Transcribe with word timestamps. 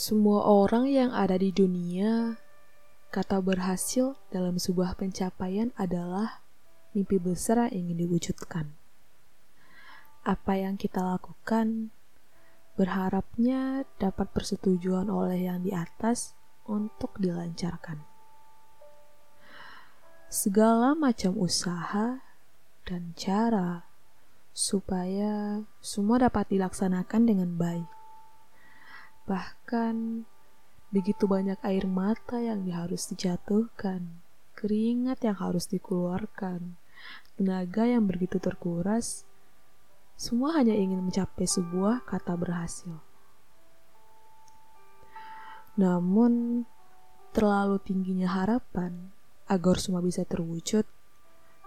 Semua 0.00 0.48
orang 0.48 0.88
yang 0.88 1.12
ada 1.12 1.36
di 1.36 1.52
dunia, 1.52 2.40
kata 3.12 3.36
berhasil 3.44 4.16
dalam 4.32 4.56
sebuah 4.56 4.96
pencapaian 4.96 5.76
adalah 5.76 6.40
mimpi 6.96 7.20
besar 7.20 7.68
yang 7.68 7.84
ingin 7.84 8.08
diwujudkan. 8.08 8.72
Apa 10.24 10.56
yang 10.56 10.80
kita 10.80 11.04
lakukan, 11.04 11.92
berharapnya 12.80 13.84
dapat 14.00 14.32
persetujuan 14.32 15.12
oleh 15.12 15.44
yang 15.52 15.60
di 15.60 15.76
atas 15.76 16.32
untuk 16.64 17.20
dilancarkan. 17.20 18.00
Segala 20.32 20.96
macam 20.96 21.36
usaha 21.36 22.24
dan 22.88 23.12
cara 23.20 23.84
supaya 24.56 25.60
semua 25.84 26.24
dapat 26.24 26.48
dilaksanakan 26.56 27.22
dengan 27.28 27.52
baik 27.60 27.99
Bahkan 29.28 30.24
begitu 30.90 31.24
banyak 31.28 31.58
air 31.64 31.84
mata 31.86 32.40
yang 32.40 32.66
harus 32.70 33.08
dijatuhkan, 33.10 34.20
keringat 34.58 35.24
yang 35.24 35.38
harus 35.38 35.70
dikeluarkan, 35.70 36.76
tenaga 37.40 37.88
yang 37.88 38.04
begitu 38.04 38.36
terkuras, 38.36 39.24
semua 40.20 40.52
hanya 40.60 40.76
ingin 40.76 41.00
mencapai 41.00 41.48
sebuah 41.48 42.04
kata 42.04 42.36
berhasil. 42.36 43.00
Namun, 45.80 46.66
terlalu 47.32 47.80
tingginya 47.80 48.28
harapan 48.28 49.14
agar 49.48 49.80
semua 49.80 50.04
bisa 50.04 50.26
terwujud, 50.28 50.84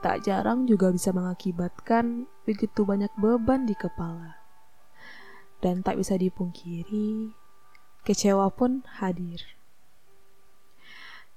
tak 0.00 0.24
jarang 0.24 0.64
juga 0.64 0.88
bisa 0.88 1.10
mengakibatkan 1.10 2.24
begitu 2.46 2.86
banyak 2.86 3.10
beban 3.18 3.66
di 3.66 3.74
kepala. 3.74 4.37
Dan 5.58 5.82
tak 5.82 5.98
bisa 5.98 6.14
dipungkiri, 6.14 7.34
Kecewa 8.08 8.48
pun 8.48 8.88
hadir. 9.04 9.44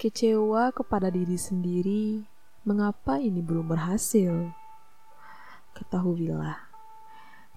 Kecewa 0.00 0.72
kepada 0.72 1.12
diri 1.12 1.36
sendiri, 1.36 2.24
mengapa 2.64 3.20
ini 3.20 3.44
belum 3.44 3.68
berhasil? 3.68 4.32
Ketahuilah, 5.76 6.56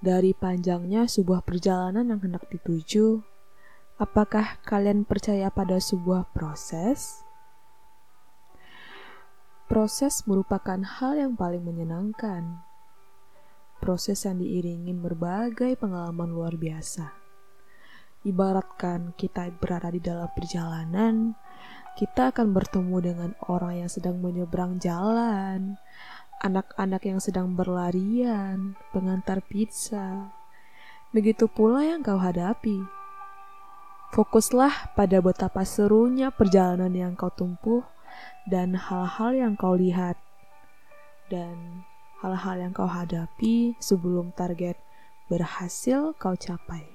dari 0.04 0.36
panjangnya 0.36 1.08
sebuah 1.08 1.48
perjalanan 1.48 2.12
yang 2.12 2.20
hendak 2.20 2.52
dituju, 2.52 3.24
apakah 3.96 4.60
kalian 4.68 5.08
percaya 5.08 5.48
pada 5.56 5.80
sebuah 5.80 6.28
proses? 6.36 7.24
Proses 9.72 10.20
merupakan 10.28 10.84
hal 10.84 11.16
yang 11.16 11.40
paling 11.40 11.64
menyenangkan. 11.64 12.67
Proses 13.78 14.25
yang 14.25 14.42
diiringi 14.42 14.92
berbagai 14.97 15.78
pengalaman 15.78 16.30
luar 16.33 16.58
biasa 16.58 17.28
Ibaratkan 18.28 19.16
kita 19.16 19.47
berada 19.56 19.88
di 19.88 20.03
dalam 20.03 20.28
perjalanan, 20.36 21.31
kita 21.95 22.36
akan 22.36 22.52
bertemu 22.52 22.98
dengan 23.00 23.31
orang 23.48 23.86
yang 23.86 23.92
sedang 23.94 24.20
menyeberang 24.20 24.83
jalan, 24.83 25.80
anak-anak 26.44 27.08
yang 27.08 27.23
sedang 27.23 27.55
berlarian, 27.55 28.75
pengantar 28.92 29.39
pizza. 29.48 30.33
Begitu 31.16 31.48
pula 31.48 31.88
yang 31.88 32.03
kau 32.03 32.20
hadapi. 32.20 32.83
Fokuslah 34.11 34.98
pada 34.98 35.23
betapa 35.23 35.64
serunya 35.64 36.28
perjalanan 36.28 36.92
yang 36.92 37.14
kau 37.16 37.31
tempuh 37.31 37.88
dan 38.44 38.75
hal-hal 38.75 39.31
yang 39.31 39.53
kau 39.55 39.78
lihat 39.78 40.20
dan 41.31 41.88
hal-hal 42.22 42.58
yang 42.58 42.73
kau 42.73 42.90
hadapi 42.90 43.78
sebelum 43.78 44.34
target 44.34 44.78
berhasil 45.30 46.16
kau 46.17 46.33
capai. 46.33 46.88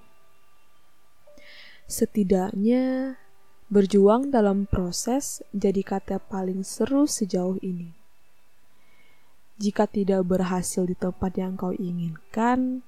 Setidaknya, 1.86 3.16
berjuang 3.72 4.32
dalam 4.32 4.64
proses 4.64 5.44
jadi 5.52 5.80
kata 5.84 6.20
paling 6.20 6.64
seru 6.64 7.04
sejauh 7.04 7.60
ini. 7.60 7.92
Jika 9.60 9.86
tidak 9.86 10.26
berhasil 10.26 10.82
di 10.88 10.96
tempat 10.96 11.38
yang 11.38 11.54
kau 11.54 11.70
inginkan, 11.70 12.82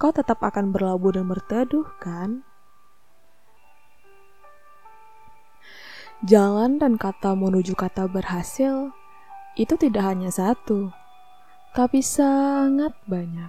kau 0.00 0.10
tetap 0.10 0.42
akan 0.42 0.74
berlabuh 0.74 1.14
dan 1.14 1.30
berteduh, 1.30 1.86
kan? 2.02 2.42
Jalan 6.22 6.78
dan 6.78 6.98
kata 6.98 7.34
menuju 7.34 7.74
kata 7.74 8.06
berhasil 8.06 8.94
itu 9.58 9.74
tidak 9.76 10.06
hanya 10.06 10.30
satu, 10.32 10.94
tapi 11.72 12.04
sangat 12.04 12.92
banyak. 13.08 13.48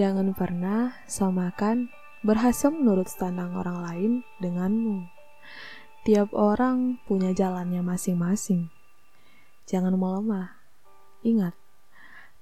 Jangan 0.00 0.32
pernah 0.32 0.96
samakan 1.04 1.92
berhasil 2.24 2.72
menurut 2.72 3.04
standar 3.06 3.52
orang 3.52 3.78
lain 3.84 4.12
denganmu. 4.40 5.04
Tiap 6.08 6.32
orang 6.32 6.96
punya 7.04 7.36
jalannya 7.36 7.84
masing-masing. 7.84 8.72
Jangan 9.68 9.92
melemah. 9.96 10.56
Ingat, 11.20 11.52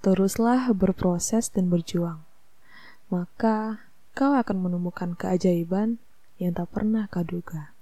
teruslah 0.07 0.71
berproses 0.71 1.51
dan 1.51 1.67
berjuang. 1.67 2.23
Maka 3.11 3.91
kau 4.15 4.39
akan 4.39 4.57
menemukan 4.71 5.19
keajaiban 5.19 5.99
yang 6.39 6.55
tak 6.55 6.71
pernah 6.71 7.11
kau 7.11 7.27
duga. 7.27 7.75